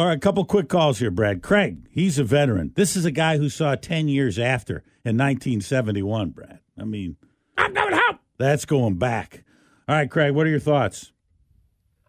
All 0.00 0.06
right, 0.06 0.16
a 0.16 0.18
couple 0.18 0.42
quick 0.46 0.70
calls 0.70 0.98
here, 0.98 1.10
Brad. 1.10 1.42
Craig, 1.42 1.86
he's 1.90 2.18
a 2.18 2.24
veteran. 2.24 2.72
This 2.74 2.96
is 2.96 3.04
a 3.04 3.10
guy 3.10 3.36
who 3.36 3.50
saw 3.50 3.74
Ten 3.74 4.08
Years 4.08 4.38
After 4.38 4.76
in 5.04 5.18
1971, 5.18 6.30
Brad. 6.30 6.60
I 6.78 6.84
mean, 6.84 7.18
I'm 7.58 7.74
going 7.74 7.92
home. 7.92 8.18
That's 8.38 8.64
going 8.64 8.94
back. 8.94 9.44
All 9.86 9.94
right, 9.94 10.10
Craig, 10.10 10.32
what 10.32 10.46
are 10.46 10.48
your 10.48 10.58
thoughts? 10.58 11.12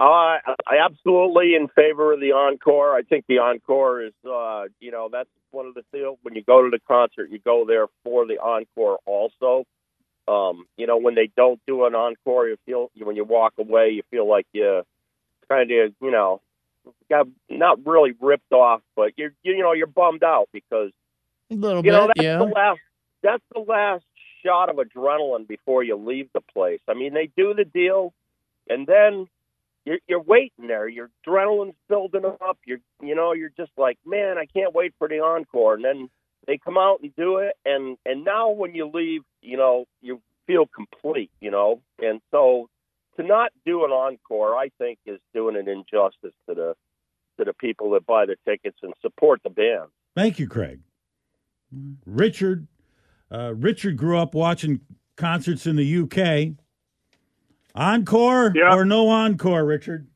Uh, 0.00 0.04
I 0.06 0.78
absolutely 0.82 1.56
in 1.56 1.68
favor 1.68 2.14
of 2.14 2.20
the 2.20 2.32
encore. 2.32 2.96
I 2.96 3.02
think 3.02 3.26
the 3.28 3.40
encore 3.40 4.00
is, 4.00 4.14
uh, 4.26 4.62
you 4.80 4.90
know, 4.90 5.10
that's 5.12 5.28
one 5.50 5.66
of 5.66 5.74
the 5.74 5.82
things. 5.92 6.16
When 6.22 6.34
you 6.34 6.42
go 6.42 6.62
to 6.62 6.70
the 6.70 6.80
concert, 6.88 7.28
you 7.30 7.38
go 7.38 7.66
there 7.68 7.88
for 8.02 8.26
the 8.26 8.38
encore 8.38 8.98
also. 9.04 9.66
Um, 10.26 10.64
you 10.78 10.86
know, 10.86 10.96
when 10.96 11.16
they 11.16 11.28
don't 11.36 11.60
do 11.66 11.84
an 11.84 11.94
encore, 11.94 12.48
you 12.48 12.56
feel 12.64 12.90
when 12.96 13.16
you 13.16 13.24
walk 13.24 13.52
away, 13.58 13.90
you 13.90 14.04
feel 14.10 14.26
like 14.26 14.46
you 14.54 14.84
kind 15.50 15.70
of, 15.70 15.92
you 16.00 16.10
know, 16.10 16.40
got 17.08 17.26
not 17.48 17.84
really 17.86 18.12
ripped 18.20 18.52
off, 18.52 18.82
but 18.96 19.12
you're, 19.16 19.32
you 19.42 19.58
know, 19.58 19.72
you're 19.72 19.86
bummed 19.86 20.24
out 20.24 20.48
because 20.52 20.90
A 21.50 21.54
little 21.54 21.84
you 21.84 21.92
know 21.92 22.08
bit, 22.08 22.16
that's 22.16 22.24
yeah. 22.24 22.38
the 22.38 22.44
last 22.44 22.80
that's 23.22 23.42
the 23.52 23.60
last 23.60 24.04
shot 24.44 24.68
of 24.68 24.76
adrenaline 24.76 25.48
before 25.48 25.82
you 25.82 25.96
leave 25.96 26.28
the 26.34 26.40
place. 26.40 26.80
I 26.88 26.94
mean, 26.94 27.14
they 27.14 27.30
do 27.36 27.54
the 27.54 27.64
deal, 27.64 28.12
and 28.68 28.86
then 28.86 29.26
you're, 29.84 29.98
you're 30.08 30.22
waiting 30.22 30.66
there. 30.66 30.88
Your 30.88 31.10
adrenaline's 31.26 31.76
building 31.88 32.24
up. 32.24 32.58
You're 32.66 32.80
you 33.02 33.14
know 33.14 33.32
you're 33.32 33.52
just 33.56 33.72
like, 33.76 33.98
man, 34.04 34.38
I 34.38 34.46
can't 34.46 34.74
wait 34.74 34.94
for 34.98 35.08
the 35.08 35.20
encore. 35.20 35.74
And 35.74 35.84
then 35.84 36.10
they 36.46 36.58
come 36.58 36.78
out 36.78 37.00
and 37.02 37.14
do 37.16 37.38
it, 37.38 37.54
and 37.64 37.96
and 38.04 38.24
now 38.24 38.50
when 38.50 38.74
you 38.74 38.90
leave, 38.92 39.22
you 39.42 39.56
know 39.56 39.86
you 40.02 40.20
feel 40.46 40.66
complete. 40.66 41.30
You 41.40 41.50
know, 41.50 41.80
and 41.98 42.20
so 42.30 42.68
to 43.16 43.22
not 43.22 43.52
do 43.64 43.84
an 43.84 43.90
encore, 43.90 44.56
I 44.56 44.70
think, 44.78 44.98
is 45.06 45.18
doing 45.34 45.56
an 45.56 45.68
injustice 45.68 46.34
to 46.48 46.54
the 46.54 46.74
to 47.38 47.44
the 47.44 47.52
people 47.54 47.90
that 47.90 48.06
buy 48.06 48.26
the 48.26 48.36
tickets 48.48 48.78
and 48.82 48.92
support 49.02 49.40
the 49.42 49.50
band. 49.50 49.88
Thank 50.14 50.38
you, 50.38 50.46
Craig. 50.46 50.80
Richard, 52.06 52.68
uh, 53.32 53.54
Richard 53.56 53.96
grew 53.96 54.18
up 54.18 54.34
watching 54.34 54.80
concerts 55.16 55.66
in 55.66 55.74
the 55.74 55.84
UK. 56.02 56.54
Encore 57.74 58.52
Yeah. 58.54 58.72
or 58.76 58.84
no 58.84 59.08
encore, 59.08 59.64
Richard? 59.64 60.06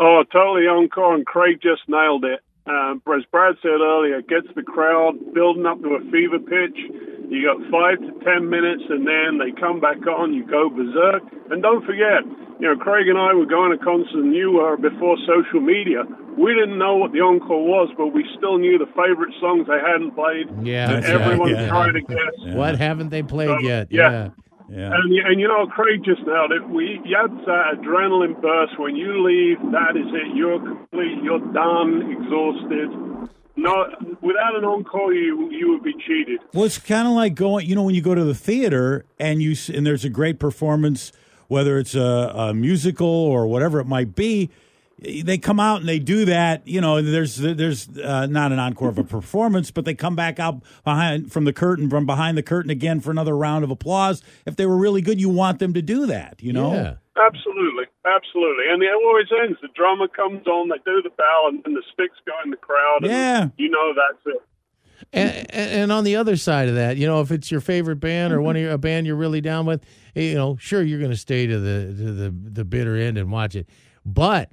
Oh, 0.00 0.24
totally 0.32 0.66
encore, 0.66 1.14
and 1.14 1.24
Craig 1.26 1.60
just 1.62 1.88
nailed 1.88 2.24
it. 2.24 2.40
Um, 2.68 3.02
as 3.16 3.24
Brad 3.32 3.56
said 3.62 3.80
earlier, 3.80 4.18
it 4.18 4.28
gets 4.28 4.46
the 4.54 4.62
crowd 4.62 5.14
building 5.34 5.64
up 5.66 5.80
to 5.82 5.96
a 5.96 6.00
fever 6.12 6.38
pitch. 6.38 6.76
You 7.28 7.44
got 7.44 7.60
five 7.70 7.98
to 8.00 8.12
ten 8.24 8.48
minutes, 8.48 8.84
and 8.88 9.06
then 9.06 9.38
they 9.38 9.52
come 9.58 9.80
back 9.80 10.00
on. 10.06 10.32
You 10.34 10.44
go 10.46 10.68
berserk, 10.70 11.22
and 11.50 11.62
don't 11.62 11.84
forget, 11.84 12.24
you 12.60 12.68
know, 12.68 12.76
Craig 12.76 13.08
and 13.08 13.18
I 13.18 13.34
were 13.34 13.44
going 13.46 13.76
to 13.76 13.82
concerts, 13.82 14.14
and 14.14 14.34
you 14.34 14.52
were 14.52 14.76
before 14.76 15.16
social 15.26 15.60
media. 15.60 16.04
We 16.38 16.54
didn't 16.54 16.78
know 16.78 16.96
what 16.96 17.12
the 17.12 17.20
encore 17.20 17.64
was, 17.66 17.90
but 17.96 18.08
we 18.08 18.24
still 18.36 18.58
knew 18.58 18.78
the 18.78 18.86
favorite 18.96 19.34
songs 19.40 19.66
they 19.66 19.80
hadn't 19.80 20.12
played. 20.14 20.46
Yeah, 20.66 20.94
right, 20.94 21.50
yeah. 21.50 21.68
trying 21.68 21.94
to 21.94 22.00
guess. 22.00 22.18
Yeah. 22.38 22.54
What 22.54 22.78
haven't 22.78 23.10
they 23.10 23.22
played 23.22 23.48
So, 23.48 23.58
yet? 23.58 23.88
yeah. 23.90 24.30
Yeah. 24.68 24.90
And, 24.92 25.12
and 25.12 25.40
you 25.40 25.48
know, 25.48 25.66
Craig 25.66 26.04
just 26.04 26.20
nailed 26.26 26.52
it. 26.52 26.68
We 26.68 27.00
you 27.04 27.16
had 27.16 27.32
that 27.46 27.80
adrenaline 27.80 28.40
burst 28.40 28.78
when 28.78 28.96
you 28.96 29.24
leave. 29.24 29.58
That 29.72 29.96
is 29.96 30.06
it. 30.12 30.36
You're 30.36 30.58
complete. 30.60 31.22
You're 31.22 31.40
done. 31.52 32.12
Exhausted. 32.12 32.90
No, 33.56 33.86
without 34.20 34.56
an 34.56 34.64
encore, 34.64 35.12
you 35.12 35.50
you 35.50 35.70
would 35.70 35.82
be 35.82 35.94
cheated. 36.06 36.40
Well, 36.54 36.64
it's 36.64 36.78
kind 36.78 37.08
of 37.08 37.14
like 37.14 37.34
going, 37.34 37.66
you 37.66 37.74
know, 37.74 37.82
when 37.82 37.94
you 37.94 38.02
go 38.02 38.14
to 38.14 38.24
the 38.24 38.34
theater 38.34 39.04
and 39.18 39.42
you 39.42 39.56
and 39.74 39.86
there's 39.86 40.04
a 40.04 40.10
great 40.10 40.38
performance, 40.38 41.12
whether 41.48 41.78
it's 41.78 41.94
a, 41.94 42.32
a 42.34 42.54
musical 42.54 43.08
or 43.08 43.46
whatever 43.46 43.80
it 43.80 43.86
might 43.86 44.14
be. 44.14 44.50
They 45.00 45.38
come 45.38 45.60
out 45.60 45.80
and 45.80 45.88
they 45.88 45.98
do 46.00 46.24
that. 46.24 46.66
You 46.66 46.80
know, 46.80 47.00
there's 47.00 47.36
there's 47.36 47.88
uh, 47.98 48.26
not 48.26 48.50
an 48.52 48.58
encore 48.58 48.88
of 48.88 48.98
a 48.98 49.04
performance, 49.18 49.70
but 49.70 49.84
they 49.84 49.94
come 49.94 50.16
back 50.16 50.40
out 50.40 50.62
behind 50.84 51.30
from 51.32 51.44
the 51.44 51.52
curtain, 51.52 51.88
from 51.88 52.04
behind 52.06 52.36
the 52.36 52.42
curtain 52.42 52.70
again 52.70 53.00
for 53.00 53.10
another 53.10 53.36
round 53.36 53.62
of 53.64 53.70
applause. 53.70 54.22
If 54.44 54.56
they 54.56 54.66
were 54.66 54.76
really 54.76 55.00
good, 55.00 55.20
you 55.20 55.28
want 55.28 55.60
them 55.60 55.72
to 55.74 55.82
do 55.82 56.06
that. 56.06 56.42
You 56.42 56.52
know. 56.52 56.72
Yeah. 56.74 56.94
Absolutely, 57.20 57.84
absolutely. 58.06 58.64
And 58.70 58.80
it 58.80 58.90
always 58.94 59.26
ends. 59.42 59.58
The 59.60 59.66
drummer 59.74 60.06
comes 60.06 60.46
on. 60.46 60.68
They 60.68 60.76
do 60.84 61.02
the 61.02 61.10
bell, 61.10 61.48
and 61.48 61.60
then 61.64 61.74
the 61.74 61.82
sticks 61.92 62.14
go 62.24 62.32
in 62.44 62.50
the 62.50 62.56
crowd. 62.56 63.02
And 63.02 63.10
Yeah. 63.10 63.48
you 63.56 63.68
know 63.68 63.92
that's 63.92 64.36
it. 64.36 64.42
And, 65.12 65.50
and 65.52 65.92
on 65.92 66.04
the 66.04 66.14
other 66.14 66.36
side 66.36 66.68
of 66.68 66.76
that, 66.76 66.96
you 66.96 67.06
know, 67.08 67.20
if 67.20 67.32
it's 67.32 67.50
your 67.50 67.60
favorite 67.60 67.96
band 67.96 68.32
or 68.32 68.40
one 68.40 68.54
of 68.54 68.62
your, 68.62 68.70
a 68.72 68.78
band 68.78 69.06
you're 69.06 69.16
really 69.16 69.40
down 69.40 69.66
with, 69.66 69.84
you 70.14 70.34
know, 70.34 70.56
sure 70.60 70.80
you're 70.82 70.98
going 71.00 71.10
to 71.10 71.16
stay 71.16 71.46
to 71.46 71.58
the 71.58 71.86
to 71.86 72.12
the 72.12 72.30
the 72.30 72.64
bitter 72.64 72.96
end 72.96 73.18
and 73.18 73.32
watch 73.32 73.56
it. 73.56 73.68
But 74.06 74.50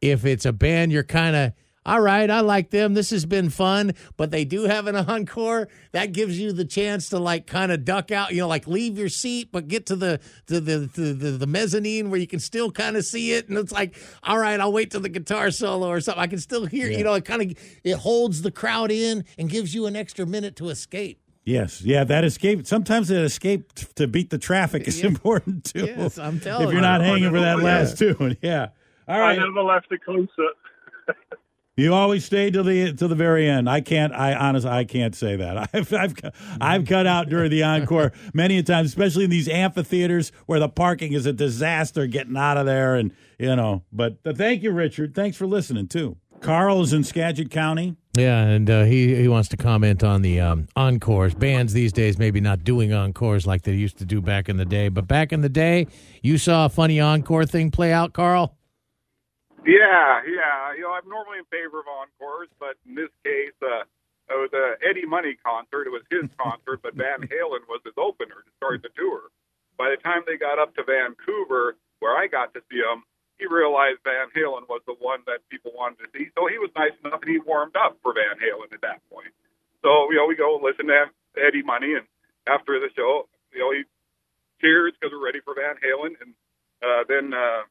if 0.00 0.24
it's 0.24 0.44
a 0.44 0.52
band 0.52 0.92
you're 0.92 1.02
kind 1.04 1.36
of 1.36 1.52
all 1.88 2.00
right, 2.00 2.28
I 2.28 2.40
like 2.40 2.70
them. 2.70 2.94
This 2.94 3.10
has 3.10 3.24
been 3.26 3.48
fun, 3.48 3.92
but 4.16 4.32
they 4.32 4.44
do 4.44 4.64
have 4.64 4.88
an 4.88 4.96
encore. 5.08 5.68
That 5.92 6.10
gives 6.10 6.36
you 6.36 6.50
the 6.50 6.64
chance 6.64 7.10
to 7.10 7.20
like 7.20 7.46
kind 7.46 7.70
of 7.70 7.84
duck 7.84 8.10
out, 8.10 8.32
you 8.32 8.38
know, 8.40 8.48
like 8.48 8.66
leave 8.66 8.98
your 8.98 9.08
seat, 9.08 9.50
but 9.52 9.68
get 9.68 9.86
to 9.86 9.94
the 9.94 10.18
to 10.48 10.58
the 10.60 10.88
to 10.96 11.14
the, 11.14 11.30
the 11.30 11.46
mezzanine 11.46 12.10
where 12.10 12.18
you 12.18 12.26
can 12.26 12.40
still 12.40 12.72
kind 12.72 12.96
of 12.96 13.04
see 13.04 13.30
it. 13.34 13.48
And 13.48 13.56
it's 13.56 13.70
like, 13.70 13.96
all 14.24 14.36
right, 14.36 14.58
I'll 14.58 14.72
wait 14.72 14.90
till 14.90 15.00
the 15.00 15.08
guitar 15.08 15.52
solo 15.52 15.86
or 15.86 16.00
something. 16.00 16.20
I 16.20 16.26
can 16.26 16.40
still 16.40 16.66
hear, 16.66 16.90
you 16.90 17.04
know, 17.04 17.14
it 17.14 17.24
kind 17.24 17.40
of 17.52 17.56
it 17.84 17.94
holds 17.94 18.42
the 18.42 18.50
crowd 18.50 18.90
in 18.90 19.24
and 19.38 19.48
gives 19.48 19.72
you 19.72 19.86
an 19.86 19.94
extra 19.94 20.26
minute 20.26 20.56
to 20.56 20.70
escape. 20.70 21.20
Yes, 21.44 21.82
yeah, 21.82 22.02
that 22.02 22.24
escape. 22.24 22.66
Sometimes 22.66 23.06
that 23.06 23.22
escape 23.22 23.72
t- 23.76 23.86
to 23.94 24.08
beat 24.08 24.30
the 24.30 24.38
traffic 24.38 24.88
is 24.88 25.00
important 25.04 25.62
too. 25.62 25.84
Yes, 25.86 26.18
I'm 26.18 26.40
telling 26.40 26.66
if 26.66 26.72
you're 26.72 26.82
not 26.82 27.00
hanging 27.00 27.30
for 27.30 27.38
that 27.38 27.58
Yeah. 27.58 27.62
last 27.64 27.96
tune, 27.96 28.36
yeah. 28.42 28.70
All 29.08 29.22
I 29.22 29.36
never 29.36 29.62
left 29.62 29.92
a 29.92 29.98
concert. 29.98 30.54
you 31.76 31.94
always 31.94 32.24
stay 32.24 32.50
till 32.50 32.64
the 32.64 32.92
till 32.92 33.08
the 33.08 33.14
very 33.14 33.48
end. 33.48 33.70
I 33.70 33.80
can't. 33.80 34.12
I 34.12 34.34
honestly, 34.34 34.70
I 34.70 34.84
can't 34.84 35.14
say 35.14 35.36
that. 35.36 35.70
I've 35.74 35.92
I've 35.92 36.14
I've 36.60 36.86
cut 36.86 37.06
out 37.06 37.28
during 37.28 37.50
the 37.50 37.62
encore 37.62 38.12
many 38.34 38.58
a 38.58 38.62
times, 38.62 38.88
especially 38.88 39.24
in 39.24 39.30
these 39.30 39.48
amphitheaters 39.48 40.32
where 40.46 40.58
the 40.58 40.68
parking 40.68 41.12
is 41.12 41.26
a 41.26 41.32
disaster 41.32 42.06
getting 42.06 42.36
out 42.36 42.56
of 42.56 42.66
there, 42.66 42.96
and 42.96 43.12
you 43.38 43.54
know. 43.54 43.84
But 43.92 44.18
uh, 44.24 44.32
thank 44.34 44.62
you, 44.62 44.72
Richard. 44.72 45.14
Thanks 45.14 45.36
for 45.36 45.46
listening 45.46 45.88
too. 45.88 46.16
Carl 46.40 46.82
is 46.82 46.92
in 46.92 47.02
Skagit 47.02 47.50
County. 47.50 47.96
Yeah, 48.16 48.40
and 48.40 48.68
uh, 48.68 48.84
he 48.84 49.14
he 49.14 49.28
wants 49.28 49.48
to 49.50 49.56
comment 49.56 50.02
on 50.02 50.22
the 50.22 50.40
um, 50.40 50.68
encores. 50.74 51.34
Bands 51.34 51.72
these 51.72 51.92
days 51.92 52.18
maybe 52.18 52.40
not 52.40 52.64
doing 52.64 52.92
encores 52.92 53.46
like 53.46 53.62
they 53.62 53.72
used 53.74 53.98
to 53.98 54.04
do 54.04 54.20
back 54.20 54.48
in 54.48 54.56
the 54.56 54.64
day, 54.64 54.88
but 54.88 55.06
back 55.06 55.32
in 55.32 55.42
the 55.42 55.48
day, 55.48 55.86
you 56.22 56.38
saw 56.38 56.66
a 56.66 56.68
funny 56.68 56.98
encore 56.98 57.44
thing 57.44 57.70
play 57.70 57.92
out, 57.92 58.12
Carl. 58.12 58.56
Yeah, 59.66 60.22
yeah. 60.24 60.74
You 60.78 60.86
know, 60.86 60.94
I'm 60.94 61.08
normally 61.10 61.38
in 61.42 61.48
favor 61.50 61.80
of 61.82 61.88
encores, 61.90 62.48
but 62.60 62.78
in 62.86 62.94
this 62.94 63.10
case, 63.26 63.56
uh, 63.62 63.84
it 64.30 64.38
was 64.38 64.52
a 64.54 64.78
Eddie 64.86 65.06
Money 65.06 65.36
concert. 65.42 65.86
It 65.86 65.94
was 65.94 66.06
his 66.10 66.30
concert, 66.40 66.80
but 66.82 66.94
Van 66.94 67.20
Halen 67.26 67.66
was 67.68 67.82
his 67.84 67.94
opener 67.98 68.46
to 68.46 68.52
start 68.56 68.82
the 68.82 68.90
tour. 68.96 69.34
By 69.76 69.90
the 69.90 70.00
time 70.00 70.22
they 70.26 70.38
got 70.38 70.58
up 70.58 70.74
to 70.76 70.84
Vancouver, 70.84 71.76
where 72.00 72.16
I 72.16 72.28
got 72.28 72.54
to 72.54 72.62
see 72.70 72.78
him, 72.80 73.04
he 73.38 73.46
realized 73.46 74.00
Van 74.04 74.32
Halen 74.32 74.64
was 74.68 74.80
the 74.86 74.96
one 74.98 75.20
that 75.26 75.44
people 75.50 75.72
wanted 75.76 76.00
to 76.06 76.08
see. 76.16 76.32
So 76.38 76.48
he 76.48 76.56
was 76.58 76.70
nice 76.76 76.96
enough 77.04 77.20
and 77.22 77.30
he 77.30 77.38
warmed 77.38 77.76
up 77.76 77.98
for 78.02 78.14
Van 78.14 78.40
Halen 78.40 78.72
at 78.72 78.80
that 78.82 79.04
point. 79.12 79.32
So, 79.84 80.08
you 80.10 80.16
know, 80.16 80.26
we 80.26 80.36
go 80.36 80.58
listen 80.62 80.88
to 80.88 81.12
Eddie 81.36 81.62
Money, 81.62 81.94
and 81.94 82.06
after 82.48 82.80
the 82.80 82.88
show, 82.96 83.28
you 83.52 83.60
know, 83.60 83.70
he 83.72 83.84
cheers 84.60 84.94
because 84.98 85.12
we're 85.12 85.24
ready 85.24 85.40
for 85.44 85.54
Van 85.54 85.76
Halen, 85.82 86.16
and 86.22 86.32
uh, 86.82 87.04
then 87.08 87.34
uh, 87.34 87.62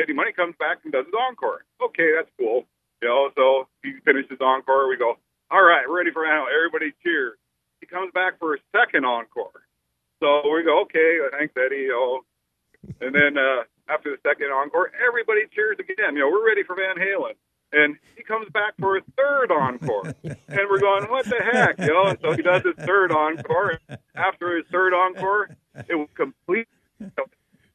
Eddie 0.00 0.12
Money 0.12 0.32
comes 0.32 0.54
back 0.58 0.78
and 0.84 0.92
does 0.92 1.06
his 1.06 1.14
encore. 1.14 1.64
Okay, 1.82 2.12
that's 2.16 2.30
cool. 2.38 2.64
You 3.02 3.08
know, 3.08 3.30
so 3.36 3.68
he 3.82 3.92
finishes 4.04 4.38
encore. 4.40 4.88
We 4.88 4.96
go, 4.96 5.18
all 5.50 5.62
right, 5.62 5.84
ready 5.88 6.10
for 6.10 6.24
now. 6.24 6.46
Everybody 6.46 6.92
cheers. 7.02 7.36
He 7.80 7.86
comes 7.86 8.10
back 8.12 8.38
for 8.38 8.54
a 8.54 8.58
second 8.74 9.04
encore. 9.04 9.66
So 10.20 10.48
we 10.50 10.64
go, 10.64 10.82
okay, 10.82 11.18
thanks, 11.32 11.54
Eddie. 11.56 11.86
You 11.86 11.92
know, 11.92 12.24
and 13.00 13.14
then 13.14 13.38
uh, 13.38 13.64
after 13.88 14.10
the 14.10 14.18
second 14.26 14.50
encore, 14.52 14.90
everybody 15.06 15.42
cheers 15.54 15.76
again. 15.78 16.16
You 16.16 16.20
know, 16.20 16.30
we're 16.30 16.46
ready 16.46 16.62
for 16.62 16.74
Van 16.74 16.96
Halen. 16.96 17.34
And 17.72 17.96
he 18.16 18.22
comes 18.22 18.48
back 18.52 18.74
for 18.78 18.96
a 18.96 19.02
third 19.16 19.50
encore. 19.50 20.14
And 20.22 20.60
we're 20.70 20.80
going, 20.80 21.10
what 21.10 21.24
the 21.26 21.42
heck? 21.42 21.78
You 21.80 21.92
know, 21.92 22.06
and 22.06 22.18
so 22.22 22.32
he 22.32 22.42
does 22.42 22.62
his 22.62 22.76
third 22.86 23.10
encore. 23.10 23.80
After 24.14 24.56
his 24.56 24.64
third 24.70 24.94
encore, 24.94 25.56
it 25.88 25.96
was 25.96 26.08
complete. 26.14 26.68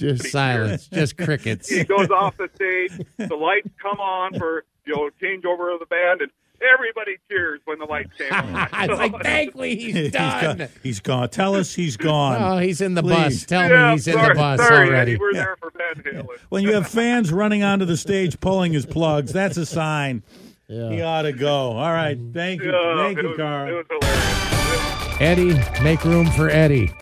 Just 0.00 0.30
silence, 0.30 0.86
just 0.88 1.16
crickets. 1.16 1.68
He 1.80 1.84
goes 1.84 2.10
off 2.10 2.36
the 2.36 2.48
stage. 2.54 3.06
The 3.18 3.34
lights 3.36 3.68
come 3.80 4.00
on 4.00 4.34
for, 4.38 4.64
you 4.86 4.94
know, 4.96 5.10
changeover 5.22 5.72
of 5.72 5.80
the 5.80 5.86
band. 5.86 6.22
And 6.22 6.30
everybody 6.74 7.16
cheers 7.28 7.60
when 7.66 7.78
the 7.78 7.84
lights 7.84 8.10
came 8.16 8.32
on. 8.32 8.68
it's 8.72 8.98
like, 8.98 9.22
thankfully 9.22 9.76
he's 9.76 9.94
He's 9.94 10.12
done. 10.12 10.58
gone. 10.58 10.68
He's 10.82 11.00
gone. 11.00 11.28
Tell 11.28 11.54
us 11.54 11.74
he's 11.74 11.96
gone. 11.96 12.42
Oh, 12.42 12.58
he's 12.58 12.80
in 12.80 12.94
the 12.94 13.02
Please. 13.02 13.14
bus. 13.40 13.44
Tell 13.44 13.68
yeah, 13.68 13.88
me 13.88 13.92
he's 13.92 14.08
in 14.08 14.14
the 14.14 14.34
bus 14.34 14.58
sorry, 14.60 14.88
already. 14.88 15.12
Eddie, 15.12 15.20
we're 15.20 15.34
there 15.34 15.56
for 15.60 15.70
Van 15.76 16.02
Halen. 16.02 16.26
When 16.48 16.62
you 16.64 16.72
have 16.74 16.88
fans 16.88 17.32
running 17.32 17.62
onto 17.62 17.84
the 17.84 17.96
stage 17.96 18.40
pulling 18.40 18.72
his 18.72 18.84
plugs, 18.86 19.32
that's 19.32 19.56
a 19.56 19.66
sign. 19.66 20.22
He 20.66 21.02
ought 21.02 21.22
to 21.22 21.32
go. 21.32 21.72
All 21.72 21.92
right. 21.92 22.18
Thank 22.32 22.62
you. 22.62 22.70
Yeah, 22.72 22.96
Thank 22.96 23.18
it 23.18 23.22
you, 23.22 23.28
was, 23.30 23.36
Carl. 23.36 23.68
It 23.68 23.72
was 23.72 23.86
hilarious. 23.90 25.20
Eddie, 25.20 25.82
make 25.82 26.04
room 26.04 26.26
for 26.30 26.48
Eddie. 26.48 26.92